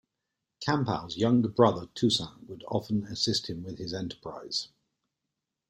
Campau's 0.67 1.15
younger 1.15 1.47
brother 1.47 1.85
Touissant 1.93 2.47
would 2.49 2.63
often 2.69 3.03
assist 3.03 3.51
him 3.51 3.61
with 3.63 3.77
his 3.77 3.93
enterprise. 3.93 4.69